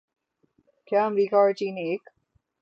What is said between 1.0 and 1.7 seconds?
امریکہ اور